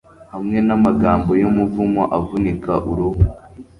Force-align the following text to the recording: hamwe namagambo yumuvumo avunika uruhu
hamwe 0.33 0.57
namagambo 0.67 1.31
yumuvumo 1.41 2.01
avunika 2.17 2.73
uruhu 2.91 3.23